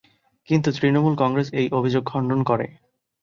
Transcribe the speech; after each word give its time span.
কিন্তু 0.49 0.69
তৃণমূল 0.71 1.13
কংগ্রেস 1.15 1.47
এই 1.53 1.67
অভিযোগ 1.71 2.03
খণ্ডন 2.05 2.39
করে। 2.43 2.65